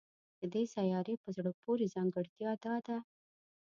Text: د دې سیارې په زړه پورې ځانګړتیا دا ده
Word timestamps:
د 0.39 0.41
دې 0.53 0.63
سیارې 0.75 1.15
په 1.23 1.29
زړه 1.37 1.51
پورې 1.61 1.85
ځانګړتیا 1.95 2.51
دا 2.63 2.75
ده 2.87 2.97